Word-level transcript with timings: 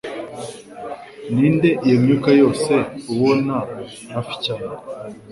ninde 1.33 1.69
iyo 1.85 1.97
myuka 2.03 2.29
yose 2.41 2.73
ubona 3.13 3.55
hafi 4.13 4.33
cyane 4.45 4.69